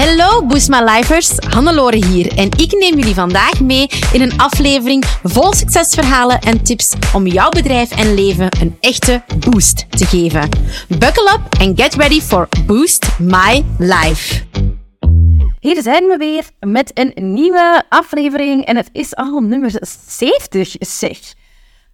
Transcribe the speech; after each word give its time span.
Hallo 0.00 0.46
Boost 0.46 0.68
My 0.70 0.80
Lifers, 0.80 1.38
Hannelore 1.48 2.06
hier 2.06 2.38
en 2.38 2.48
ik 2.56 2.72
neem 2.72 2.98
jullie 2.98 3.14
vandaag 3.14 3.60
mee 3.60 3.86
in 4.12 4.20
een 4.20 4.38
aflevering 4.38 5.04
vol 5.22 5.52
succesverhalen 5.52 6.38
en 6.38 6.62
tips 6.62 6.94
om 7.14 7.26
jouw 7.26 7.48
bedrijf 7.48 7.90
en 7.90 8.14
leven 8.14 8.48
een 8.60 8.76
echte 8.80 9.22
boost 9.38 9.90
te 9.90 10.06
geven. 10.06 10.48
Buckle 10.88 11.30
up 11.32 11.60
and 11.60 11.80
get 11.80 11.94
ready 11.94 12.20
for 12.20 12.48
Boost 12.66 13.18
My 13.18 13.64
Life. 13.78 14.42
Hier 15.58 15.82
zijn 15.82 16.06
we 16.06 16.16
weer 16.16 16.44
met 16.60 16.90
een 16.94 17.32
nieuwe 17.32 17.84
aflevering 17.88 18.64
en 18.64 18.76
het 18.76 18.88
is 18.92 19.16
al 19.16 19.40
nummer 19.40 19.72
70, 20.06 20.74
zeg. 20.78 21.18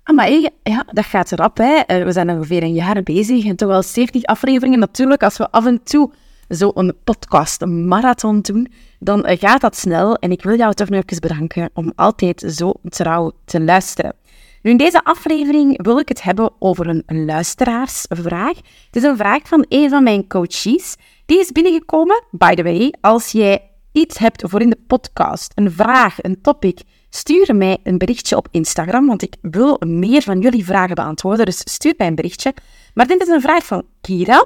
Maar 0.05 0.31
ja, 0.63 0.85
dat 0.93 1.05
gaat 1.05 1.33
erop. 1.33 1.57
Hè. 1.57 1.75
Eh, 1.75 2.05
we 2.05 2.13
zijn 2.13 2.31
ongeveer 2.31 2.63
een 2.63 2.75
jaar 2.75 3.03
bezig 3.03 3.45
en 3.45 3.57
toch 3.57 3.71
al 3.71 3.83
70 3.83 4.25
afleveringen. 4.25 4.79
Natuurlijk, 4.79 5.23
als 5.23 5.37
we 5.37 5.51
af 5.51 5.67
en 5.67 5.81
toe 5.85 6.11
zo'n 6.49 6.93
podcast, 7.05 7.63
een 7.63 7.89
marathon 7.89 8.41
doen, 8.41 8.73
dan 8.99 9.25
eh, 9.25 9.39
gaat 9.39 9.61
dat 9.61 9.77
snel. 9.77 10.17
En 10.17 10.31
ik 10.31 10.43
wil 10.43 10.57
jou 10.57 10.75
toch 10.75 10.89
nog 10.89 11.03
even 11.07 11.21
bedanken 11.21 11.71
om 11.75 11.93
altijd 11.95 12.45
zo 12.47 12.73
trouw 12.89 13.33
te 13.45 13.61
luisteren. 13.61 14.15
Nu, 14.63 14.71
in 14.71 14.77
deze 14.77 15.05
aflevering 15.05 15.83
wil 15.83 15.99
ik 15.99 16.09
het 16.09 16.23
hebben 16.23 16.53
over 16.59 16.89
een 16.89 17.25
luisteraarsvraag. 17.25 18.57
Het 18.57 18.97
is 18.97 19.03
een 19.03 19.17
vraag 19.17 19.49
van 19.49 19.67
een 19.69 19.89
van 19.89 20.03
mijn 20.03 20.27
coaches. 20.27 20.97
Die 21.27 21.41
is 21.41 21.53
binnengekomen, 21.53 22.25
by 22.31 22.55
the 22.55 22.63
way. 22.63 22.93
Als 23.01 23.33
jij 23.33 23.71
iets 23.93 24.19
hebt 24.19 24.43
voor 24.47 24.61
in 24.61 24.71
de 24.71 24.79
podcast, 24.87 25.53
een 25.55 25.73
vraag, 25.73 26.23
een 26.23 26.41
topic, 26.41 26.81
stuur 27.11 27.57
mij 27.57 27.79
een 27.83 27.99
berichtje 27.99 28.37
op 28.37 28.49
Instagram, 28.51 29.07
want 29.07 29.23
ik 29.23 29.35
wil 29.41 29.81
meer 29.87 30.23
van 30.23 30.41
jullie 30.41 30.65
vragen 30.65 30.95
beantwoorden. 30.95 31.45
Dus 31.45 31.61
stuur 31.65 31.95
mij 31.97 32.07
een 32.07 32.15
berichtje. 32.15 32.55
Maar 32.95 33.07
dit 33.07 33.23
is 33.23 33.29
een 33.29 33.41
vraag 33.41 33.65
van 33.65 33.83
Kira. 34.01 34.45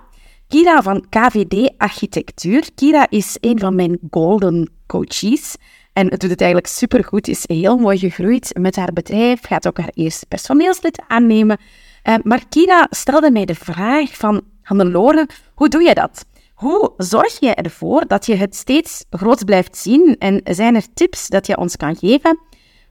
Kira 0.51 0.83
van 0.83 1.05
KVD 1.09 1.73
Architectuur. 1.77 2.69
Kira 2.75 3.07
is 3.11 3.37
een 3.41 3.59
van 3.59 3.75
mijn 3.75 3.99
golden 4.11 4.71
coaches. 4.87 5.55
En 5.93 6.11
het 6.11 6.21
doet 6.21 6.31
het 6.31 6.41
eigenlijk 6.41 6.73
supergoed, 6.73 7.29
is 7.29 7.45
heel 7.47 7.77
mooi 7.77 7.99
gegroeid 7.99 8.51
met 8.59 8.77
haar 8.77 8.93
bedrijf, 8.93 9.47
gaat 9.47 9.67
ook 9.67 9.79
haar 9.79 9.91
eerste 9.95 10.27
personeelslid 10.27 11.03
aannemen. 11.07 11.59
Uh, 12.05 12.15
maar 12.23 12.49
Kira 12.49 12.87
stelde 12.91 13.31
mij 13.31 13.45
de 13.45 13.55
vraag 13.55 14.17
van, 14.17 14.43
Hannelore, 14.63 15.29
hoe 15.55 15.69
doe 15.69 15.83
je 15.83 15.95
dat? 15.95 16.27
Hoe 16.55 16.93
zorg 16.97 17.41
je 17.41 17.55
ervoor 17.55 18.07
dat 18.07 18.27
je 18.27 18.35
het 18.35 18.57
steeds 18.57 19.05
groot 19.11 19.45
blijft 19.45 19.77
zien? 19.77 20.17
En 20.19 20.41
zijn 20.45 20.75
er 20.75 20.93
tips 20.95 21.29
dat 21.29 21.47
je 21.47 21.59
ons 21.59 21.77
kan 21.77 21.97
geven? 21.97 22.39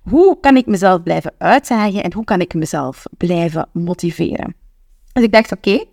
Hoe 0.01 0.39
kan 0.39 0.57
ik 0.57 0.65
mezelf 0.65 1.03
blijven 1.03 1.33
uitdagen 1.37 2.03
en 2.03 2.13
hoe 2.13 2.23
kan 2.23 2.41
ik 2.41 2.53
mezelf 2.53 3.03
blijven 3.17 3.69
motiveren? 3.73 4.55
Dus 5.13 5.23
ik 5.23 5.31
dacht, 5.31 5.51
oké, 5.51 5.85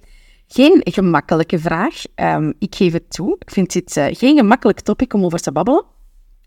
geen 0.49 0.81
gemakkelijke 0.85 1.59
vraag. 1.59 2.03
Um, 2.15 2.55
ik 2.59 2.75
geef 2.75 2.93
het 2.93 3.11
toe. 3.11 3.37
Ik 3.39 3.51
vind 3.51 3.73
dit 3.73 3.97
uh, 3.97 4.07
geen 4.11 4.37
gemakkelijk 4.37 4.81
topic 4.81 5.15
om 5.15 5.25
over 5.25 5.41
te 5.41 5.53
babbelen. 5.53 5.85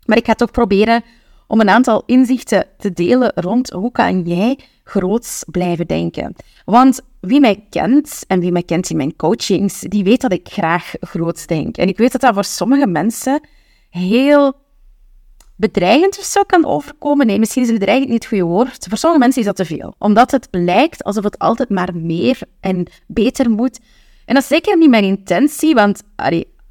Maar 0.04 0.16
ik 0.16 0.26
ga 0.26 0.34
toch 0.34 0.50
proberen 0.50 1.02
om 1.46 1.60
een 1.60 1.68
aantal 1.68 2.02
inzichten 2.06 2.66
te 2.78 2.92
delen 2.92 3.32
rond 3.34 3.70
hoe 3.70 3.92
kan 3.92 4.22
jij 4.22 4.58
groots 4.84 5.44
blijven 5.50 5.86
denken. 5.86 6.34
Want 6.64 7.00
wie 7.20 7.40
mij 7.40 7.66
kent 7.70 8.24
en 8.26 8.40
wie 8.40 8.52
mij 8.52 8.62
kent 8.62 8.90
in 8.90 8.96
mijn 8.96 9.16
coachings, 9.16 9.80
die 9.80 10.04
weet 10.04 10.20
dat 10.20 10.32
ik 10.32 10.48
graag 10.48 10.92
groots 11.00 11.46
denk. 11.46 11.76
En 11.76 11.88
ik 11.88 11.98
weet 11.98 12.12
dat 12.12 12.20
dat 12.20 12.34
voor 12.34 12.44
sommige 12.44 12.86
mensen 12.86 13.48
heel 13.90 14.54
bedreigend 15.60 16.18
of 16.18 16.24
zo 16.24 16.42
kan 16.42 16.66
overkomen. 16.66 17.26
Nee, 17.26 17.38
misschien 17.38 17.62
is 17.62 17.72
bedreigend 17.72 18.10
niet 18.10 18.18
het 18.22 18.28
goede 18.28 18.44
woord. 18.44 18.86
Voor 18.88 18.98
sommige 18.98 19.22
mensen 19.22 19.40
is 19.40 19.46
dat 19.46 19.56
te 19.56 19.64
veel. 19.64 19.94
Omdat 19.98 20.30
het 20.30 20.48
lijkt 20.50 21.04
alsof 21.04 21.24
het 21.24 21.38
altijd 21.38 21.68
maar 21.68 21.96
meer 21.96 22.38
en 22.60 22.86
beter 23.06 23.50
moet. 23.50 23.78
En 24.24 24.34
dat 24.34 24.42
is 24.42 24.48
zeker 24.48 24.78
niet 24.78 24.90
mijn 24.90 25.04
intentie, 25.04 25.74
want 25.74 26.02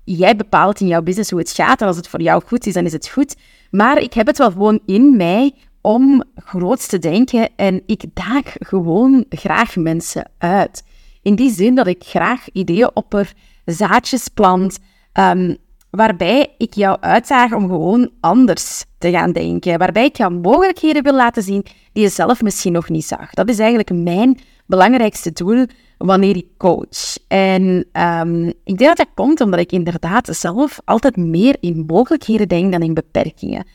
jij 0.03 0.35
bepaalt 0.35 0.79
in 0.79 0.87
jouw 0.87 1.01
business 1.01 1.29
hoe 1.29 1.39
het 1.39 1.51
gaat. 1.51 1.81
En 1.81 1.87
als 1.87 1.97
het 1.97 2.07
voor 2.07 2.21
jou 2.21 2.43
goed 2.45 2.65
is, 2.65 2.73
dan 2.73 2.85
is 2.85 2.93
het 2.93 3.07
goed. 3.07 3.35
Maar 3.71 4.01
ik 4.01 4.13
heb 4.13 4.27
het 4.27 4.37
wel 4.37 4.51
gewoon 4.51 4.79
in 4.85 5.17
mij 5.17 5.53
om 5.81 6.23
groots 6.35 6.87
te 6.87 6.99
denken 6.99 7.49
en 7.55 7.81
ik 7.85 8.03
daag 8.13 8.53
gewoon 8.59 9.25
graag 9.29 9.75
mensen 9.75 10.31
uit. 10.37 10.83
In 11.21 11.35
die 11.35 11.51
zin 11.51 11.75
dat 11.75 11.87
ik 11.87 12.03
graag 12.03 12.45
ideeën 12.51 12.89
opper, 12.93 13.33
zaadjes 13.65 14.27
plant, 14.27 14.79
um, 15.13 15.57
waarbij 15.89 16.53
ik 16.57 16.73
jou 16.73 16.97
uitdaag 16.99 17.53
om 17.53 17.67
gewoon 17.67 18.09
anders 18.19 18.85
te 18.97 19.11
gaan 19.11 19.31
denken. 19.31 19.79
Waarbij 19.79 20.05
ik 20.05 20.17
jou 20.17 20.33
mogelijkheden 20.33 21.03
wil 21.03 21.15
laten 21.15 21.43
zien 21.43 21.65
die 21.93 22.03
je 22.03 22.09
zelf 22.09 22.41
misschien 22.41 22.73
nog 22.73 22.89
niet 22.89 23.05
zag. 23.05 23.29
Dat 23.29 23.49
is 23.49 23.59
eigenlijk 23.59 23.93
mijn 23.93 24.39
belangrijkste 24.65 25.31
doel 25.31 25.65
wanneer 25.97 26.35
ik 26.35 26.47
coach. 26.57 27.17
En 27.27 27.85
um, 27.93 28.47
ik 28.47 28.77
denk 28.77 28.79
dat 28.79 28.97
dat 28.97 29.07
komt 29.13 29.41
omdat 29.41 29.59
ik 29.59 29.71
inderdaad 29.71 30.27
zelf 30.31 30.79
altijd 30.85 31.17
meer 31.17 31.57
in 31.59 31.83
mogelijkheden 31.87 32.47
denk 32.47 32.71
dan 32.71 32.81
in 32.81 32.93
beperkingen. 32.93 33.65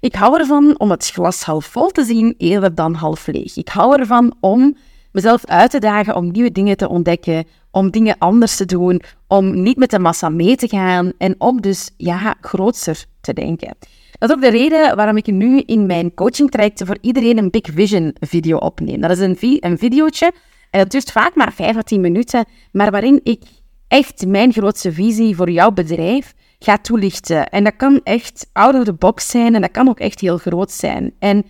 Ik 0.00 0.14
hou 0.14 0.38
ervan 0.38 0.78
om 0.78 0.90
het 0.90 1.10
glas 1.10 1.42
half 1.42 1.64
vol 1.64 1.88
te 1.88 2.04
zien 2.04 2.34
eerder 2.38 2.74
dan 2.74 2.94
half 2.94 3.26
leeg. 3.26 3.56
Ik 3.56 3.68
hou 3.68 3.98
ervan 3.98 4.34
om 4.40 4.76
mezelf 5.14 5.44
uit 5.44 5.70
te 5.70 5.78
dagen 5.78 6.16
om 6.16 6.30
nieuwe 6.30 6.52
dingen 6.52 6.76
te 6.76 6.88
ontdekken, 6.88 7.44
om 7.70 7.90
dingen 7.90 8.18
anders 8.18 8.56
te 8.56 8.64
doen, 8.64 9.00
om 9.26 9.62
niet 9.62 9.76
met 9.76 9.90
de 9.90 9.98
massa 9.98 10.28
mee 10.28 10.56
te 10.56 10.68
gaan 10.68 11.12
en 11.18 11.34
om 11.38 11.60
dus 11.60 11.90
ja, 11.96 12.36
grootser 12.40 13.04
te 13.20 13.32
denken. 13.32 13.76
Dat 14.18 14.28
is 14.28 14.34
ook 14.36 14.42
de 14.42 14.58
reden 14.58 14.96
waarom 14.96 15.16
ik 15.16 15.26
nu 15.26 15.60
in 15.60 15.86
mijn 15.86 16.14
coaching 16.14 16.50
trajecten 16.50 16.86
voor 16.86 16.98
iedereen 17.00 17.38
een 17.38 17.50
Big 17.50 17.66
Vision 17.72 18.16
video 18.20 18.56
opneem. 18.56 19.00
Dat 19.00 19.10
is 19.10 19.18
een, 19.18 19.36
vi 19.36 19.56
een 19.60 19.78
videootje 19.78 20.32
en 20.70 20.80
dat 20.80 20.90
duurt 20.90 21.12
vaak 21.12 21.34
maar 21.34 21.52
5 21.52 21.76
à 21.76 21.82
10 21.82 22.00
minuten, 22.00 22.44
maar 22.72 22.90
waarin 22.90 23.20
ik 23.22 23.42
echt 23.88 24.26
mijn 24.26 24.52
grootste 24.52 24.92
visie 24.92 25.36
voor 25.36 25.50
jouw 25.50 25.70
bedrijf 25.70 26.34
ga 26.58 26.78
toelichten. 26.78 27.48
En 27.48 27.64
dat 27.64 27.76
kan 27.76 28.00
echt 28.02 28.48
out 28.52 28.74
of 28.74 28.84
the 28.84 28.92
box 28.92 29.28
zijn 29.28 29.54
en 29.54 29.60
dat 29.60 29.70
kan 29.70 29.88
ook 29.88 30.00
echt 30.00 30.20
heel 30.20 30.38
groot 30.38 30.70
zijn. 30.70 31.14
En 31.18 31.44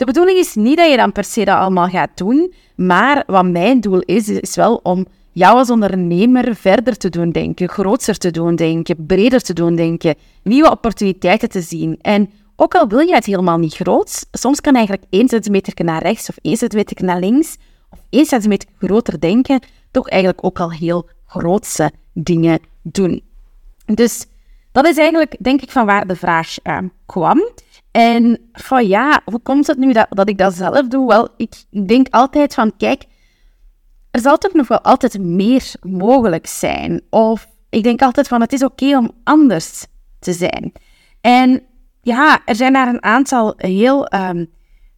de 0.00 0.04
bedoeling 0.04 0.38
is 0.38 0.54
niet 0.54 0.76
dat 0.76 0.90
je 0.90 0.96
dan 0.96 1.12
per 1.12 1.24
se 1.24 1.44
dat 1.44 1.56
allemaal 1.56 1.88
gaat 1.88 2.16
doen, 2.16 2.52
maar 2.80 3.22
wat 3.26 3.44
mijn 3.44 3.80
doel 3.80 4.00
is, 4.00 4.28
is 4.28 4.54
wel 4.54 4.80
om 4.82 5.06
jou 5.32 5.56
als 5.56 5.70
ondernemer 5.70 6.56
verder 6.56 6.96
te 6.96 7.08
doen 7.08 7.30
denken, 7.30 7.68
groter 7.68 8.18
te 8.18 8.30
doen 8.30 8.56
denken, 8.56 9.06
breder 9.06 9.40
te 9.40 9.52
doen 9.52 9.76
denken, 9.76 10.14
nieuwe 10.42 10.70
opportuniteiten 10.70 11.48
te 11.48 11.60
zien. 11.60 11.98
En 12.00 12.30
ook 12.56 12.74
al 12.74 12.88
wil 12.88 12.98
je 12.98 13.14
het 13.14 13.26
helemaal 13.26 13.58
niet 13.58 13.74
groot, 13.74 14.26
soms 14.30 14.60
kan 14.60 14.74
eigenlijk 14.74 15.04
1 15.10 15.28
centimeter 15.28 15.84
naar 15.84 16.02
rechts 16.02 16.28
of 16.28 16.36
1 16.42 16.56
centimeter 16.56 17.04
naar 17.04 17.20
links 17.20 17.56
of 17.90 17.98
1 18.10 18.24
centimeter 18.26 18.68
groter 18.78 19.20
denken 19.20 19.60
toch 19.90 20.08
eigenlijk 20.08 20.44
ook 20.44 20.60
al 20.60 20.72
heel 20.72 21.08
grootse 21.26 21.90
dingen 22.12 22.60
doen. 22.82 23.22
Dus 23.84 24.26
dat 24.72 24.86
is 24.86 24.96
eigenlijk, 24.96 25.36
denk 25.40 25.62
ik, 25.62 25.70
van 25.70 25.86
waar 25.86 26.06
de 26.06 26.16
vraag 26.16 26.56
uh, 26.64 26.78
kwam. 27.06 27.52
En 27.90 28.50
van 28.52 28.86
ja, 28.86 29.20
hoe 29.24 29.40
komt 29.40 29.66
het 29.66 29.78
nu 29.78 29.92
dat, 29.92 30.06
dat 30.10 30.28
ik 30.28 30.38
dat 30.38 30.54
zelf 30.54 30.88
doe? 30.88 31.08
Wel, 31.08 31.28
ik 31.36 31.64
denk 31.86 32.06
altijd 32.10 32.54
van, 32.54 32.76
kijk, 32.76 33.04
er 34.10 34.20
zal 34.20 34.38
toch 34.38 34.52
nog 34.52 34.68
wel 34.68 34.80
altijd 34.80 35.18
meer 35.18 35.72
mogelijk 35.80 36.46
zijn. 36.46 37.02
Of 37.10 37.48
ik 37.68 37.82
denk 37.82 38.02
altijd 38.02 38.28
van, 38.28 38.40
het 38.40 38.52
is 38.52 38.64
oké 38.64 38.96
om 38.96 39.10
anders 39.24 39.86
te 40.18 40.32
zijn. 40.32 40.72
En 41.20 41.62
ja, 42.02 42.40
er 42.44 42.54
zijn 42.54 42.72
daar 42.72 42.88
een 42.88 43.02
aantal 43.02 43.54
heel 43.56 44.14
um, 44.14 44.50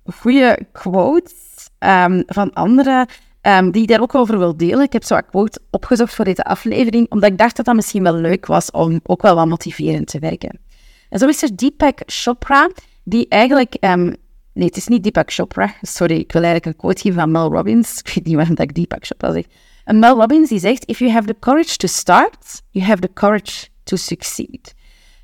goede 0.05 0.67
quotes 0.73 1.71
um, 1.79 2.23
van 2.27 2.53
anderen 2.53 3.07
um, 3.43 3.71
die 3.71 3.83
ik 3.83 3.89
daar 3.89 4.01
ook 4.01 4.15
over 4.15 4.39
wil 4.39 4.57
delen. 4.57 4.83
Ik 4.83 4.93
heb 4.93 5.05
zo'n 5.05 5.27
quote 5.31 5.61
opgezocht 5.71 6.15
voor 6.15 6.25
deze 6.25 6.45
aflevering, 6.45 7.11
omdat 7.11 7.31
ik 7.31 7.39
dacht 7.39 7.57
dat 7.57 7.65
dat 7.65 7.75
misschien 7.75 8.03
wel 8.03 8.15
leuk 8.15 8.47
was 8.47 8.71
om 8.71 9.01
ook 9.03 9.23
wel 9.23 9.35
wat 9.35 9.47
motiverend 9.47 10.07
te 10.07 10.19
werken. 10.19 10.61
En 11.09 11.19
zo 11.19 11.29
is 11.29 11.43
er 11.43 11.57
Deepak 11.57 11.99
Chopra, 12.07 12.71
die 13.05 13.29
eigenlijk... 13.29 13.77
Um, 13.81 14.15
nee, 14.53 14.67
het 14.67 14.77
is 14.77 14.87
niet 14.87 15.03
Deepak 15.03 15.33
Chopra. 15.33 15.75
Sorry, 15.83 16.17
ik 16.17 16.33
wil 16.33 16.43
eigenlijk 16.43 16.67
een 16.67 16.81
quote 16.81 17.01
geven 17.01 17.21
van 17.21 17.31
Mel 17.31 17.53
Robbins. 17.53 17.99
Ik 18.05 18.15
weet 18.15 18.25
niet 18.25 18.35
waarom 18.35 18.55
dat 18.55 18.69
ik 18.69 18.75
Deepak 18.75 19.07
Chopra 19.07 19.33
zeg. 19.33 19.45
En 19.85 19.99
Mel 19.99 20.17
Robbins 20.17 20.49
die 20.49 20.59
zegt, 20.59 20.87
if 20.87 20.99
you 20.99 21.11
have 21.11 21.27
the 21.27 21.37
courage 21.39 21.77
to 21.77 21.89
start, 21.89 22.63
you 22.71 22.87
have 22.87 23.01
the 23.01 23.13
courage 23.13 23.69
to 23.83 23.97
succeed. 23.97 24.75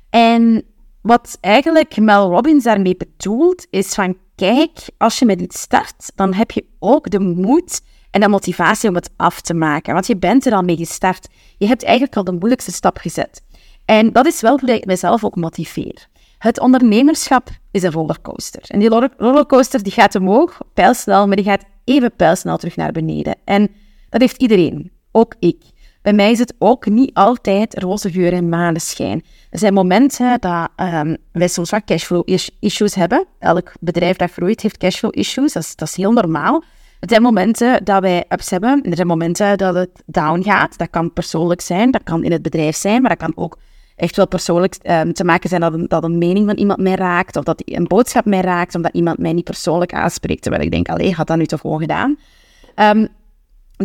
En 0.09 0.63
wat 1.01 1.37
eigenlijk 1.41 1.97
Mel 1.97 2.29
Robbins 2.29 2.63
daarmee 2.63 2.97
bedoelt, 2.97 3.67
is 3.69 3.93
van 3.93 4.17
kijk, 4.35 4.79
als 4.97 5.19
je 5.19 5.25
met 5.25 5.41
iets 5.41 5.61
start, 5.61 6.11
dan 6.15 6.33
heb 6.33 6.51
je 6.51 6.65
ook 6.79 7.09
de 7.09 7.19
moed 7.19 7.81
en 8.11 8.21
de 8.21 8.27
motivatie 8.27 8.89
om 8.89 8.95
het 8.95 9.09
af 9.15 9.41
te 9.41 9.53
maken. 9.53 9.93
Want 9.93 10.07
je 10.07 10.17
bent 10.17 10.45
er 10.45 10.53
al 10.53 10.61
mee 10.61 10.77
gestart. 10.77 11.27
Je 11.57 11.67
hebt 11.67 11.83
eigenlijk 11.83 12.15
al 12.15 12.23
de 12.23 12.31
moeilijkste 12.31 12.71
stap 12.71 12.97
gezet. 12.97 13.41
En 13.85 14.11
dat 14.11 14.25
is 14.25 14.41
wel 14.41 14.59
hoe 14.59 14.73
ik 14.73 14.85
mezelf 14.85 15.23
ook 15.23 15.35
motiveer. 15.35 16.07
Het 16.37 16.59
ondernemerschap 16.59 17.49
is 17.71 17.83
een 17.83 17.91
rollercoaster. 17.91 18.61
En 18.67 18.79
die 18.79 18.89
rollercoaster 19.17 19.83
die 19.83 19.91
gaat 19.91 20.15
omhoog, 20.15 20.57
pijlsnel, 20.73 21.27
maar 21.27 21.35
die 21.35 21.45
gaat 21.45 21.65
even 21.83 22.15
pijlsnel 22.15 22.57
terug 22.57 22.75
naar 22.75 22.91
beneden. 22.91 23.35
En 23.45 23.69
dat 24.09 24.21
heeft 24.21 24.41
iedereen, 24.41 24.91
ook 25.11 25.35
ik. 25.39 25.63
Bij 26.01 26.13
mij 26.13 26.31
is 26.31 26.39
het 26.39 26.53
ook 26.57 26.85
niet 26.85 27.13
altijd 27.13 27.79
roze 27.79 28.11
geur 28.11 28.33
en 28.33 28.49
maneschijn. 28.49 29.23
Er 29.49 29.59
zijn 29.59 29.73
momenten 29.73 30.39
dat 30.39 30.69
um, 30.77 31.17
wij 31.31 31.47
soms 31.47 31.69
wat 31.69 31.83
cashflow 31.83 32.29
issues 32.59 32.95
hebben. 32.95 33.25
Elk 33.39 33.71
bedrijf 33.79 34.17
dat 34.17 34.31
groeit 34.31 34.61
heeft 34.61 34.77
cashflow 34.77 35.17
issues, 35.17 35.53
dat 35.53 35.63
is, 35.63 35.75
dat 35.75 35.87
is 35.87 35.95
heel 35.95 36.11
normaal. 36.11 36.63
Er 36.99 37.09
zijn 37.09 37.21
momenten 37.21 37.83
dat 37.83 38.01
wij 38.01 38.25
ups 38.29 38.49
hebben 38.49 38.81
en 38.83 38.89
er 38.89 38.95
zijn 38.95 39.07
momenten 39.07 39.57
dat 39.57 39.75
het 39.75 40.03
down 40.05 40.41
gaat. 40.43 40.77
Dat 40.77 40.89
kan 40.89 41.13
persoonlijk 41.13 41.61
zijn, 41.61 41.91
dat 41.91 42.03
kan 42.03 42.23
in 42.23 42.31
het 42.31 42.41
bedrijf 42.41 42.75
zijn, 42.75 43.01
maar 43.01 43.09
dat 43.09 43.19
kan 43.19 43.43
ook 43.43 43.57
echt 43.95 44.15
wel 44.15 44.27
persoonlijk 44.27 44.75
ehm, 44.81 45.11
te 45.11 45.23
maken 45.23 45.49
zijn 45.49 45.61
dat 45.61 45.73
een, 45.73 45.87
dat 45.87 46.03
een 46.03 46.17
mening 46.17 46.45
van 46.45 46.57
iemand 46.57 46.79
mij 46.79 46.95
raakt, 46.95 47.35
of 47.35 47.43
dat 47.43 47.61
een 47.65 47.87
boodschap 47.87 48.25
mij 48.25 48.41
raakt, 48.41 48.75
omdat 48.75 48.93
iemand 48.93 49.17
mij 49.17 49.33
niet 49.33 49.43
persoonlijk 49.43 49.93
aanspreekt. 49.93 50.41
Terwijl 50.41 50.63
ik 50.63 50.71
denk, 50.71 50.89
allee, 50.89 51.13
had 51.13 51.27
dat 51.27 51.37
nu 51.37 51.45
toch 51.45 51.59
gewoon 51.59 51.79
gedaan? 51.79 52.17
Um, 52.75 53.07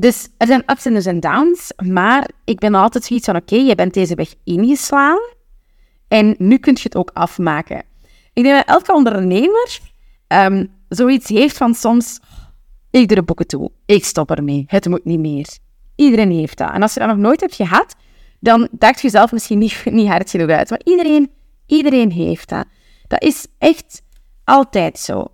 dus 0.01 0.29
er 0.37 0.47
zijn 0.47 0.63
ups 0.67 1.07
en 1.07 1.21
downs, 1.21 1.73
maar 1.85 2.29
ik 2.45 2.59
ben 2.59 2.75
altijd 2.75 3.05
zoiets 3.05 3.27
van, 3.27 3.37
oké, 3.37 3.57
je 3.57 3.75
bent 3.75 3.95
deze 3.95 4.15
weg 4.15 4.35
ingeslaan 4.45 5.19
en 6.09 6.35
nu 6.39 6.59
kun 6.59 6.75
je 6.75 6.83
het 6.83 6.97
ook 6.97 7.11
afmaken. 7.13 7.83
Ik 8.33 8.43
denk 8.43 8.57
dat 8.57 8.77
elke 8.77 8.93
ondernemer 8.93 9.81
um, 10.29 10.71
zoiets 10.89 11.29
heeft 11.29 11.57
van 11.57 11.75
soms, 11.75 12.21
ik 13.01 13.09
doe 13.09 13.17
de 13.17 13.23
boeken 13.23 13.47
toe, 13.47 13.71
ik 13.87 14.05
stop 14.05 14.31
ermee, 14.31 14.65
het 14.67 14.89
moet 14.89 15.05
niet 15.05 15.19
meer. 15.19 15.59
Iedereen 15.95 16.31
heeft 16.31 16.59
dat. 16.59 16.71
En 16.73 16.83
als 16.83 16.95
je 16.95 17.01
dat 17.01 17.09
nog 17.09 17.19
nooit 17.19 17.41
hebt 17.41 17.55
gehad, 17.55 17.95
dan 18.41 18.69
dacht 18.71 19.01
je 19.01 19.09
zelf 19.09 19.33
misschien 19.33 19.59
niet, 19.59 19.85
niet 19.91 20.09
hard 20.09 20.31
genoeg 20.31 20.49
uit. 20.49 20.71
Maar 20.71 20.81
iedereen, 20.85 21.31
iedereen 21.67 22.13
heeft 22.13 22.49
dat. 22.49 22.67
Dat 23.09 23.23
is 23.23 23.47
echt 23.59 24.03
altijd 24.45 24.99
zo. 24.99 25.25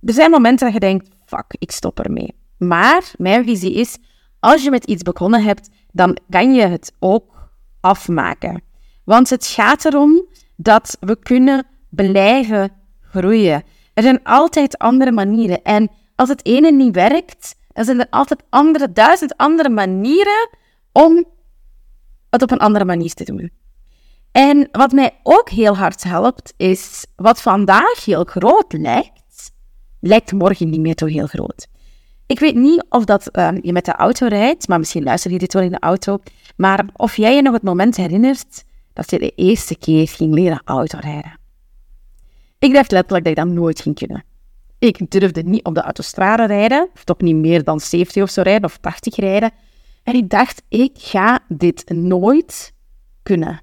Er 0.00 0.12
zijn 0.12 0.30
momenten 0.30 0.64
dat 0.64 0.74
je 0.74 0.80
denkt, 0.80 1.08
fuck, 1.24 1.44
ik 1.58 1.70
stop 1.70 2.00
ermee. 2.00 2.34
Maar 2.58 3.12
mijn 3.16 3.44
visie 3.44 3.74
is, 3.74 3.96
als 4.40 4.62
je 4.62 4.70
met 4.70 4.84
iets 4.84 5.02
begonnen 5.02 5.42
hebt, 5.42 5.70
dan 5.92 6.18
kan 6.28 6.54
je 6.54 6.66
het 6.66 6.92
ook 6.98 7.50
afmaken. 7.80 8.62
Want 9.04 9.30
het 9.30 9.46
gaat 9.46 9.84
erom 9.84 10.26
dat 10.56 10.96
we 11.00 11.18
kunnen 11.18 11.66
blijven 11.88 12.72
groeien. 13.00 13.62
Er 13.94 14.02
zijn 14.02 14.22
altijd 14.22 14.78
andere 14.78 15.12
manieren. 15.12 15.62
En 15.62 15.90
als 16.14 16.28
het 16.28 16.46
ene 16.46 16.72
niet 16.72 16.94
werkt, 16.94 17.56
dan 17.72 17.84
zijn 17.84 18.00
er 18.00 18.06
altijd 18.10 18.42
andere, 18.50 18.92
duizend 18.92 19.36
andere 19.36 19.68
manieren 19.68 20.48
om 20.92 21.24
het 22.30 22.42
op 22.42 22.50
een 22.50 22.58
andere 22.58 22.84
manier 22.84 23.14
te 23.14 23.24
doen. 23.24 23.50
En 24.32 24.68
wat 24.72 24.92
mij 24.92 25.20
ook 25.22 25.50
heel 25.50 25.76
hard 25.76 26.04
helpt, 26.04 26.54
is 26.56 27.06
wat 27.16 27.42
vandaag 27.42 28.04
heel 28.04 28.24
groot 28.24 28.72
lijkt, 28.72 29.52
lijkt 30.00 30.32
morgen 30.32 30.70
niet 30.70 30.80
meer 30.80 30.94
zo 30.96 31.06
heel 31.06 31.26
groot. 31.26 31.66
Ik 32.26 32.38
weet 32.38 32.54
niet 32.54 32.84
of 32.88 33.04
dat 33.04 33.28
ehm, 33.28 33.58
je 33.62 33.72
met 33.72 33.84
de 33.84 33.92
auto 33.92 34.26
rijdt, 34.26 34.68
maar 34.68 34.78
misschien 34.78 35.02
luister 35.02 35.30
je 35.30 35.38
dit 35.38 35.52
wel 35.52 35.62
in 35.62 35.70
de 35.70 35.78
auto. 35.78 36.18
Maar 36.56 36.86
of 36.96 37.16
jij 37.16 37.34
je 37.34 37.42
nog 37.42 37.52
het 37.52 37.62
moment 37.62 37.96
herinnert 37.96 38.64
dat 38.92 39.10
je 39.10 39.18
de 39.18 39.32
eerste 39.34 39.76
keer 39.78 40.08
ging 40.08 40.34
leren 40.34 40.62
autorijden. 40.64 41.38
Ik 42.58 42.72
dacht 42.72 42.90
letterlijk 42.90 43.24
dat 43.24 43.36
ik 43.36 43.44
dat 43.44 43.54
nooit 43.54 43.80
ging 43.80 43.94
kunnen. 43.94 44.24
Ik 44.84 45.10
durfde 45.10 45.42
niet 45.42 45.64
op 45.64 45.74
de 45.74 45.80
autostrade 45.80 46.44
rijden, 46.44 46.88
of 46.94 47.04
toch 47.04 47.20
niet 47.20 47.34
meer 47.34 47.64
dan 47.64 47.80
70 47.80 48.22
of 48.22 48.30
zo 48.30 48.42
rijden, 48.42 48.64
of 48.64 48.76
80 48.76 49.16
rijden. 49.16 49.50
En 50.02 50.14
ik 50.14 50.30
dacht, 50.30 50.62
ik 50.68 50.92
ga 50.94 51.38
dit 51.48 51.88
nooit 51.88 52.72
kunnen. 53.22 53.60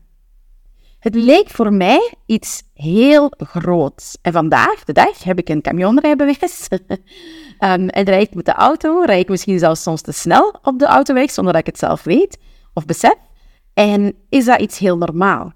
Het 0.99 1.15
leek 1.15 1.49
voor 1.49 1.73
mij 1.73 2.13
iets 2.25 2.63
heel 2.73 3.33
groots. 3.37 4.17
En 4.21 4.31
vandaag, 4.31 4.83
de 4.83 4.93
dag, 4.93 5.23
heb 5.23 5.39
ik 5.39 5.49
een 5.49 5.61
camionrijbewijs. 5.61 6.67
um, 6.69 7.89
en 7.99 8.03
rijd 8.03 8.27
ik 8.27 8.35
met 8.35 8.45
de 8.45 8.53
auto, 8.53 9.01
rijd 9.01 9.21
ik 9.21 9.29
misschien 9.29 9.59
zelfs 9.59 9.81
soms 9.81 10.01
te 10.01 10.11
snel 10.11 10.59
op 10.61 10.79
de 10.79 10.85
autoweg, 10.85 11.31
zonder 11.31 11.53
dat 11.53 11.61
ik 11.61 11.67
het 11.67 11.79
zelf 11.79 12.03
weet 12.03 12.37
of 12.73 12.85
besef. 12.85 13.15
En 13.73 14.15
is 14.29 14.45
dat 14.45 14.61
iets 14.61 14.77
heel 14.77 14.97
normaal? 14.97 15.51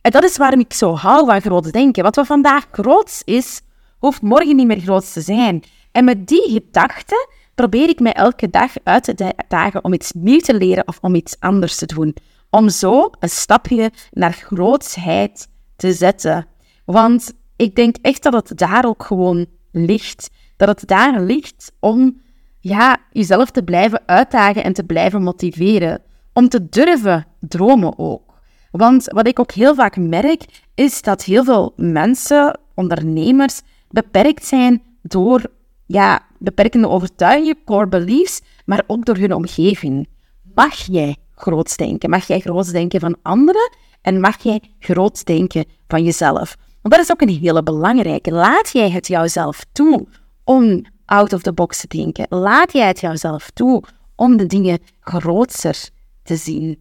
En 0.00 0.10
dat 0.10 0.24
is 0.24 0.36
waarom 0.36 0.60
ik 0.60 0.72
zo 0.72 0.94
hou 0.94 1.26
van 1.26 1.40
groots 1.40 1.70
denken. 1.70 2.02
Wat 2.02 2.16
wat 2.16 2.26
vandaag 2.26 2.66
groots 2.70 3.22
is, 3.24 3.62
hoeft 4.02 4.22
morgen 4.22 4.56
niet 4.56 4.66
meer 4.66 4.80
groots 4.80 5.12
te 5.12 5.20
zijn. 5.20 5.62
En 5.92 6.04
met 6.04 6.26
die 6.26 6.50
gedachte 6.50 7.28
probeer 7.54 7.88
ik 7.88 8.00
mij 8.00 8.12
elke 8.12 8.50
dag 8.50 8.72
uit 8.84 9.04
te 9.04 9.34
dagen 9.48 9.84
om 9.84 9.92
iets 9.92 10.12
nieuws 10.12 10.42
te 10.42 10.54
leren 10.54 10.88
of 10.88 10.98
om 11.00 11.14
iets 11.14 11.36
anders 11.40 11.76
te 11.76 11.86
doen. 11.86 12.14
Om 12.50 12.68
zo 12.68 13.10
een 13.18 13.28
stapje 13.28 13.90
naar 14.10 14.32
grootsheid 14.32 15.48
te 15.76 15.92
zetten. 15.92 16.46
Want 16.84 17.32
ik 17.56 17.74
denk 17.74 17.96
echt 18.02 18.22
dat 18.22 18.48
het 18.48 18.58
daar 18.58 18.84
ook 18.84 19.02
gewoon 19.02 19.46
ligt. 19.72 20.30
Dat 20.56 20.68
het 20.68 20.88
daar 20.88 21.20
ligt 21.20 21.72
om 21.80 22.20
ja, 22.60 22.96
jezelf 23.10 23.50
te 23.50 23.62
blijven 23.62 24.02
uitdagen 24.06 24.64
en 24.64 24.72
te 24.72 24.84
blijven 24.84 25.22
motiveren. 25.22 26.02
Om 26.32 26.48
te 26.48 26.68
durven 26.68 27.26
dromen 27.40 27.98
ook. 27.98 28.32
Want 28.70 29.04
wat 29.04 29.26
ik 29.26 29.38
ook 29.38 29.52
heel 29.52 29.74
vaak 29.74 29.96
merk, 29.96 30.44
is 30.74 31.02
dat 31.02 31.24
heel 31.24 31.44
veel 31.44 31.72
mensen, 31.76 32.58
ondernemers, 32.74 33.60
beperkt 33.92 34.44
zijn 34.44 34.82
door 35.02 35.42
ja, 35.86 36.20
beperkende 36.38 36.88
overtuigingen, 36.88 37.64
core 37.64 37.86
beliefs, 37.86 38.40
maar 38.64 38.82
ook 38.86 39.04
door 39.04 39.16
hun 39.16 39.34
omgeving. 39.34 40.08
Mag 40.54 40.74
jij 40.74 41.16
groots 41.34 41.76
denken? 41.76 42.10
Mag 42.10 42.26
jij 42.26 42.40
groots 42.40 42.70
denken 42.70 43.00
van 43.00 43.16
anderen? 43.22 43.76
En 44.00 44.20
mag 44.20 44.42
jij 44.42 44.62
groots 44.78 45.24
denken 45.24 45.64
van 45.88 46.04
jezelf? 46.04 46.56
Want 46.82 46.94
dat 46.94 47.04
is 47.04 47.10
ook 47.10 47.20
een 47.20 47.38
hele 47.40 47.62
belangrijke. 47.62 48.32
Laat 48.32 48.72
jij 48.72 48.90
het 48.90 49.06
jouzelf 49.06 49.64
toe 49.72 50.06
om 50.44 50.84
out 51.04 51.32
of 51.32 51.42
the 51.42 51.52
box 51.52 51.80
te 51.80 51.88
denken? 51.88 52.26
Laat 52.28 52.72
jij 52.72 52.86
het 52.86 53.00
jouzelf 53.00 53.50
toe 53.50 53.82
om 54.16 54.36
de 54.36 54.46
dingen 54.46 54.78
grootser 55.00 55.88
te 56.22 56.36
zien? 56.36 56.78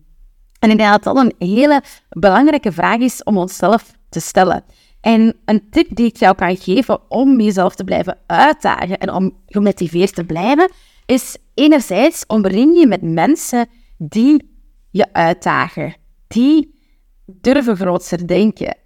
En 0.60 0.69
ik 0.69 0.78
denk 0.78 0.90
dat 0.90 1.04
dat 1.04 1.18
een 1.18 1.48
hele 1.48 1.84
belangrijke 2.10 2.72
vraag 2.72 3.00
is 3.00 3.24
om 3.24 3.38
onszelf 3.38 3.92
te 4.10 4.19
stellen. 4.19 4.63
En 5.01 5.36
een 5.45 5.69
tip 5.69 5.88
die 5.95 6.06
ik 6.06 6.15
jou 6.15 6.36
kan 6.36 6.57
geven 6.57 7.12
om 7.12 7.42
jezelf 7.42 7.75
te 7.75 7.83
blijven 7.83 8.18
uitdagen 8.27 8.98
en 8.98 9.13
om 9.13 9.38
gemotiveerd 9.48 10.15
te 10.15 10.24
blijven, 10.24 10.71
is 11.06 11.38
enerzijds 11.53 12.24
omring 12.27 12.80
je 12.80 12.88
met 12.88 13.01
mensen 13.01 13.68
die 13.98 14.50
je 14.89 15.13
uitdagen, 15.13 15.95
die 16.27 16.80
durven 17.25 17.75
grootser 17.75 18.27
denken. 18.27 18.77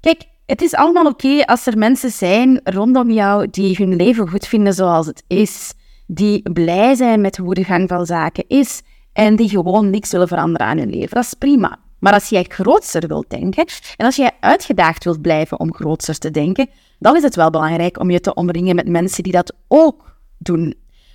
Kijk, 0.00 0.22
het 0.46 0.62
is 0.62 0.74
allemaal 0.74 1.06
oké 1.06 1.44
als 1.44 1.66
er 1.66 1.78
mensen 1.78 2.10
zijn 2.10 2.60
rondom 2.64 3.10
jou 3.10 3.50
die 3.50 3.76
hun 3.76 3.96
leven 3.96 4.28
goed 4.28 4.46
vinden 4.46 4.74
zoals 4.74 5.06
het 5.06 5.24
is, 5.26 5.72
die 6.06 6.50
blij 6.52 6.94
zijn 6.94 7.20
met 7.20 7.36
hoe 7.36 7.54
de 7.54 7.64
gang 7.64 7.88
van 7.88 8.06
zaken 8.06 8.44
is 8.48 8.82
en 9.12 9.36
die 9.36 9.48
gewoon 9.48 9.90
niks 9.90 10.10
willen 10.10 10.28
veranderen 10.28 10.66
aan 10.66 10.78
hun 10.78 10.90
leven. 10.90 11.14
Dat 11.14 11.24
is 11.24 11.34
prima. 11.34 11.78
Maar 12.00 12.12
als 12.12 12.28
jij 12.28 12.44
grootser 12.48 13.06
wilt 13.06 13.30
denken 13.30 13.66
en 13.96 14.06
als 14.06 14.16
jij 14.16 14.30
uitgedaagd 14.40 15.04
wilt 15.04 15.22
blijven 15.22 15.60
om 15.60 15.74
grootser 15.74 16.18
te 16.18 16.30
denken, 16.30 16.68
dan 16.98 17.16
is 17.16 17.22
het 17.22 17.36
wel 17.36 17.50
belangrijk 17.50 17.98
om 17.98 18.10
je 18.10 18.20
te 18.20 18.34
omringen 18.34 18.74
met 18.74 18.88
mensen 18.88 19.22
die 19.22 19.32
dat 19.32 19.54
ook 19.68 20.18
doen. 20.38 20.74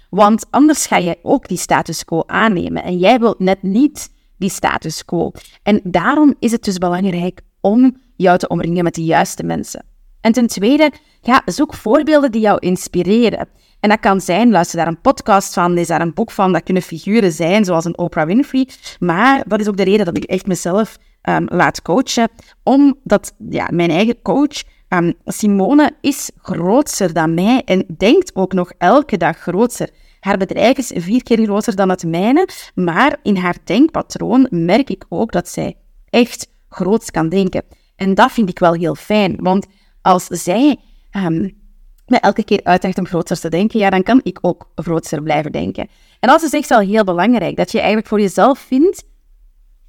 Want 0.09 0.45
anders 0.49 0.85
ga 0.85 0.99
jij 0.99 1.19
ook 1.21 1.47
die 1.47 1.57
status 1.57 2.05
quo 2.05 2.23
aannemen 2.25 2.83
en 2.83 2.97
jij 2.97 3.19
wilt 3.19 3.39
net 3.39 3.63
niet 3.63 4.09
die 4.37 4.49
status 4.49 5.05
quo. 5.05 5.31
En 5.63 5.81
daarom 5.83 6.35
is 6.39 6.51
het 6.51 6.63
dus 6.63 6.77
belangrijk 6.77 7.41
om 7.61 7.97
jou 8.15 8.37
te 8.37 8.47
omringen 8.47 8.83
met 8.83 8.95
de 8.95 9.03
juiste 9.03 9.43
mensen. 9.43 9.85
En 10.21 10.31
ten 10.31 10.47
tweede, 10.47 10.91
ja, 11.21 11.41
zoek 11.45 11.73
voorbeelden 11.73 12.31
die 12.31 12.41
jou 12.41 12.59
inspireren. 12.59 13.47
En 13.85 13.91
dat 13.91 13.99
kan 13.99 14.21
zijn, 14.21 14.51
luister 14.51 14.77
daar 14.77 14.87
een 14.87 15.01
podcast 15.01 15.53
van, 15.53 15.77
is 15.77 15.87
daar 15.87 16.01
een 16.01 16.13
boek 16.13 16.31
van, 16.31 16.53
dat 16.53 16.63
kunnen 16.63 16.83
figuren 16.83 17.31
zijn, 17.31 17.65
zoals 17.65 17.85
een 17.85 17.97
Oprah 17.97 18.25
Winfrey. 18.25 18.69
Maar 18.99 19.43
dat 19.47 19.59
is 19.59 19.67
ook 19.67 19.77
de 19.77 19.83
reden 19.83 20.05
dat 20.05 20.17
ik 20.17 20.23
echt 20.23 20.47
mezelf 20.47 20.97
um, 21.29 21.45
laat 21.47 21.81
coachen, 21.81 22.29
omdat 22.63 23.33
ja, 23.49 23.67
mijn 23.71 23.89
eigen 23.89 24.21
coach, 24.21 24.63
um, 24.89 25.13
Simone, 25.25 25.91
is 26.01 26.31
grootser 26.35 27.13
dan 27.13 27.33
mij 27.33 27.61
en 27.65 27.85
denkt 27.97 28.35
ook 28.35 28.53
nog 28.53 28.71
elke 28.77 29.17
dag 29.17 29.37
grootser. 29.37 29.89
Haar 30.19 30.37
bedrijf 30.37 30.77
is 30.77 30.91
vier 30.95 31.23
keer 31.23 31.43
groter 31.43 31.75
dan 31.75 31.89
het 31.89 32.05
mijne, 32.05 32.47
maar 32.75 33.17
in 33.23 33.37
haar 33.37 33.57
denkpatroon 33.63 34.47
merk 34.49 34.89
ik 34.89 35.05
ook 35.09 35.31
dat 35.31 35.49
zij 35.49 35.77
echt 36.09 36.47
groots 36.69 37.11
kan 37.11 37.29
denken. 37.29 37.63
En 37.95 38.13
dat 38.13 38.31
vind 38.31 38.49
ik 38.49 38.59
wel 38.59 38.73
heel 38.73 38.95
fijn, 38.95 39.35
want 39.39 39.67
als 40.01 40.25
zij 40.25 40.79
um, 41.11 41.63
me 42.05 42.17
elke 42.17 42.43
keer 42.43 42.59
uitdaagt 42.63 42.97
om 42.97 43.05
groter 43.05 43.39
te 43.39 43.49
denken, 43.49 43.79
ja, 43.79 43.89
dan 43.89 44.03
kan 44.03 44.19
ik 44.23 44.37
ook 44.41 44.69
groter 44.75 45.23
blijven 45.23 45.51
denken. 45.51 45.89
En 46.19 46.29
dat 46.29 46.41
is 46.41 46.53
echt 46.53 46.69
wel 46.69 46.79
heel 46.79 47.03
belangrijk, 47.03 47.55
dat 47.55 47.71
je 47.71 47.77
eigenlijk 47.77 48.07
voor 48.07 48.19
jezelf 48.19 48.59
vindt 48.59 49.03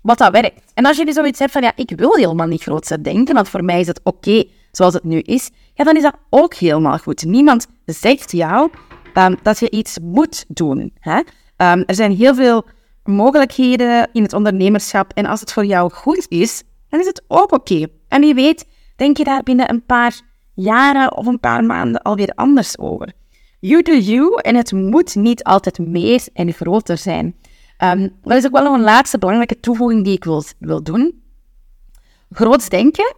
wat 0.01 0.19
dat 0.19 0.33
werkt. 0.33 0.73
En 0.75 0.87
als 0.87 0.97
je 0.97 1.05
dus 1.05 1.15
zoiets 1.15 1.39
hebt 1.39 1.53
van, 1.53 1.63
ja, 1.63 1.73
ik 1.77 1.93
wil 1.97 2.15
helemaal 2.15 2.47
niet 2.47 2.63
groter 2.63 3.03
denken, 3.03 3.35
want 3.35 3.49
voor 3.49 3.65
mij 3.65 3.81
is 3.81 3.87
het 3.87 4.01
oké 4.03 4.45
zoals 4.71 4.95
het 4.95 5.05
nu 5.05 5.19
is, 5.19 5.51
ja, 5.75 5.85
dan 5.85 5.97
is 5.97 6.03
dat 6.03 6.17
ook 6.31 6.55
helemaal 6.55 6.99
goed. 6.99 7.25
Niemand 7.25 7.67
zegt 7.85 8.33
jou 8.33 8.71
um, 9.15 9.37
dat 9.43 9.59
je 9.59 9.71
iets 9.71 9.99
moet 9.99 10.45
doen. 10.49 10.93
Hè? 10.99 11.17
Um, 11.17 11.83
er 11.87 11.95
zijn 11.95 12.17
heel 12.17 12.35
veel 12.35 12.65
mogelijkheden 13.05 14.09
in 14.13 14.23
het 14.23 14.33
ondernemerschap 14.33 15.13
en 15.13 15.27
als 15.27 15.41
het 15.41 15.53
voor 15.53 15.65
jou 15.65 15.93
goed 15.93 16.27
is, 16.29 16.63
dan 16.89 17.01
is 17.01 17.07
het 17.07 17.23
ook 17.29 17.53
oké. 17.53 17.87
En 18.09 18.21
wie 18.21 18.35
weet, 18.35 18.67
denk 18.97 19.17
je 19.17 19.25
daar 19.25 19.43
binnen 19.43 19.71
een 19.71 19.85
paar 19.85 20.21
jaren 20.57 21.17
of 21.17 21.27
een 21.27 21.41
paar 21.41 21.65
maanden 21.65 22.03
alweer 22.03 22.33
anders 22.35 22.79
over. 22.79 23.13
You 23.61 23.83
do 23.83 23.93
you 23.93 24.41
en 24.41 24.55
het 24.55 24.73
moet 24.73 25.15
niet 25.15 25.45
altijd 25.45 25.79
meer 25.79 26.27
en 26.33 26.53
groter 26.53 26.99
zijn. 26.99 27.37
Um, 27.85 28.17
dat 28.23 28.37
is 28.37 28.47
ook 28.47 28.53
wel 28.53 28.63
nog 28.63 28.75
een 28.75 28.81
laatste 28.81 29.19
belangrijke 29.19 29.61
toevoeging 29.61 30.05
die 30.05 30.15
ik 30.15 30.25
wil, 30.25 30.43
wil 30.59 30.83
doen. 30.83 31.23
Groots 32.31 32.69
denken 32.69 33.17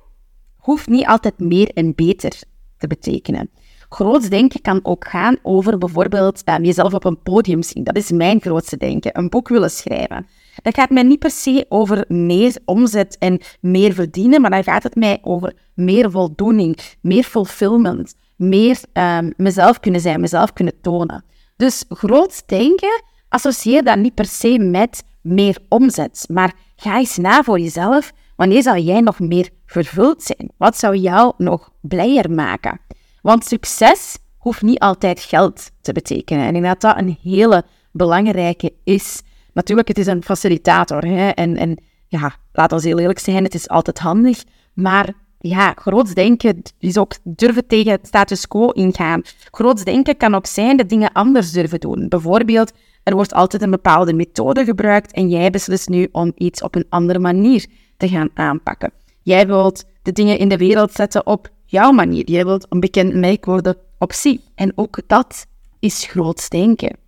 hoeft 0.56 0.88
niet 0.88 1.06
altijd 1.06 1.38
meer 1.38 1.70
en 1.74 1.94
beter 1.94 2.42
te 2.76 2.86
betekenen. 2.86 3.50
Groots 3.88 4.28
denken 4.28 4.60
kan 4.60 4.80
ook 4.82 5.08
gaan 5.08 5.36
over 5.42 5.78
bijvoorbeeld 5.78 6.48
um, 6.48 6.64
jezelf 6.64 6.94
op 6.94 7.04
een 7.04 7.22
podium 7.22 7.62
zien. 7.62 7.84
Dat 7.84 7.96
is 7.96 8.10
mijn 8.10 8.40
grootste 8.40 8.76
denken. 8.76 9.18
Een 9.18 9.28
boek 9.28 9.48
willen 9.48 9.70
schrijven. 9.70 10.26
Dat 10.62 10.74
gaat 10.74 10.90
mij 10.90 11.02
niet 11.02 11.18
per 11.18 11.30
se 11.30 11.66
over 11.68 12.04
meer 12.08 12.56
omzet 12.64 13.18
en 13.18 13.40
meer 13.60 13.92
verdienen, 13.92 14.40
maar 14.40 14.50
dan 14.50 14.64
gaat 14.64 14.82
het 14.82 14.94
mij 14.94 15.18
over 15.22 15.52
meer 15.74 16.10
voldoening, 16.10 16.78
meer 17.00 17.24
fulfillment, 17.24 18.14
meer 18.36 18.78
um, 18.92 19.32
mezelf 19.36 19.80
kunnen 19.80 20.00
zijn, 20.00 20.20
mezelf 20.20 20.52
kunnen 20.52 20.80
tonen. 20.80 21.24
Dus 21.56 21.84
groot 21.88 22.42
denken, 22.46 23.02
associeer 23.28 23.84
dat 23.84 23.98
niet 23.98 24.14
per 24.14 24.26
se 24.26 24.58
met 24.58 25.04
meer 25.22 25.58
omzet, 25.68 26.24
maar 26.28 26.52
ga 26.76 26.98
eens 26.98 27.16
na 27.16 27.42
voor 27.42 27.58
jezelf. 27.58 28.12
Wanneer 28.36 28.62
zal 28.62 28.76
jij 28.76 29.00
nog 29.00 29.18
meer 29.18 29.48
vervuld 29.66 30.22
zijn? 30.22 30.50
Wat 30.56 30.78
zou 30.78 30.96
jou 30.96 31.32
nog 31.36 31.70
blijer 31.80 32.30
maken? 32.30 32.80
Want 33.22 33.44
succes 33.44 34.18
hoeft 34.36 34.62
niet 34.62 34.78
altijd 34.78 35.20
geld 35.20 35.70
te 35.80 35.92
betekenen. 35.92 36.42
En 36.42 36.54
ik 36.54 36.62
denk 36.62 36.80
dat 36.80 36.80
dat 36.80 37.04
een 37.04 37.18
hele 37.22 37.64
belangrijke 37.92 38.72
is. 38.84 39.22
Natuurlijk, 39.58 39.88
het 39.88 39.98
is 39.98 40.06
een 40.06 40.24
facilitator. 40.24 41.04
Hè? 41.04 41.28
En, 41.28 41.56
en 41.56 41.78
ja, 42.06 42.34
laat 42.52 42.72
ons 42.72 42.84
heel 42.84 42.98
eerlijk 42.98 43.18
zijn, 43.18 43.44
het 43.44 43.54
is 43.54 43.68
altijd 43.68 43.98
handig. 43.98 44.44
Maar 44.74 45.12
ja, 45.38 45.72
groots 45.76 46.14
denken 46.14 46.62
is 46.78 46.98
ook 46.98 47.12
durven 47.24 47.66
tegen 47.66 47.92
het 47.92 48.06
status 48.06 48.48
quo 48.48 48.68
ingaan. 48.68 49.22
Groots 49.50 49.84
denken 49.84 50.16
kan 50.16 50.34
ook 50.34 50.46
zijn 50.46 50.76
dat 50.76 50.88
dingen 50.88 51.12
anders 51.12 51.52
durven 51.52 51.80
doen. 51.80 52.08
Bijvoorbeeld, 52.08 52.72
er 53.02 53.14
wordt 53.14 53.34
altijd 53.34 53.62
een 53.62 53.70
bepaalde 53.70 54.12
methode 54.12 54.64
gebruikt 54.64 55.12
en 55.12 55.28
jij 55.28 55.50
beslist 55.50 55.88
nu 55.88 56.08
om 56.12 56.32
iets 56.34 56.62
op 56.62 56.74
een 56.74 56.86
andere 56.88 57.18
manier 57.18 57.66
te 57.96 58.08
gaan 58.08 58.30
aanpakken. 58.34 58.92
Jij 59.22 59.46
wilt 59.46 59.84
de 60.02 60.12
dingen 60.12 60.38
in 60.38 60.48
de 60.48 60.56
wereld 60.56 60.92
zetten 60.92 61.26
op 61.26 61.50
jouw 61.64 61.90
manier. 61.90 62.30
Jij 62.30 62.44
wilt 62.44 62.66
een 62.68 62.80
bekend 62.80 63.14
merk 63.14 63.44
worden 63.44 63.76
op 63.98 64.12
zich. 64.12 64.40
En 64.54 64.72
ook 64.74 65.00
dat 65.06 65.46
is 65.78 66.06
groots 66.06 66.48
denken. 66.48 67.07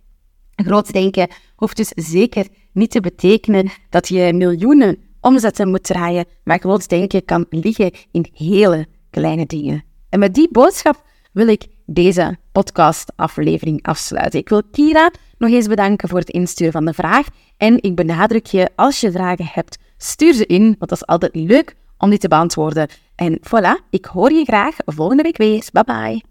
Groots 0.55 0.91
denken 0.91 1.27
hoeft 1.55 1.77
dus 1.77 1.91
zeker 1.95 2.47
niet 2.71 2.91
te 2.91 2.99
betekenen 2.99 3.71
dat 3.89 4.07
je 4.07 4.33
miljoenen 4.33 4.97
omzetten 5.21 5.69
moet 5.69 5.83
draaien, 5.83 6.25
maar 6.43 6.59
groots 6.59 6.87
denken 6.87 7.25
kan 7.25 7.45
liggen 7.49 7.91
in 8.11 8.27
hele 8.33 8.87
kleine 9.09 9.45
dingen. 9.45 9.83
En 10.09 10.19
met 10.19 10.33
die 10.33 10.49
boodschap 10.51 11.03
wil 11.31 11.47
ik 11.47 11.67
deze 11.85 12.37
podcastaflevering 12.51 13.83
afsluiten. 13.83 14.39
Ik 14.39 14.49
wil 14.49 14.61
Kira 14.71 15.11
nog 15.37 15.49
eens 15.49 15.67
bedanken 15.67 16.09
voor 16.09 16.19
het 16.19 16.29
insturen 16.29 16.73
van 16.73 16.85
de 16.85 16.93
vraag. 16.93 17.27
En 17.57 17.81
ik 17.81 17.95
benadruk 17.95 18.45
je, 18.45 18.69
als 18.75 18.99
je 18.99 19.11
vragen 19.11 19.49
hebt, 19.51 19.77
stuur 19.97 20.33
ze 20.33 20.45
in, 20.45 20.63
want 20.63 20.89
dat 20.89 20.91
is 20.91 21.05
altijd 21.05 21.35
leuk 21.35 21.75
om 21.97 22.09
die 22.09 22.19
te 22.19 22.27
beantwoorden. 22.27 22.87
En 23.15 23.39
voilà, 23.39 23.89
ik 23.89 24.05
hoor 24.05 24.31
je 24.31 24.43
graag 24.43 24.75
volgende 24.85 25.23
week 25.23 25.37
weer. 25.37 25.69
Bye 25.71 25.83
bye. 25.83 26.30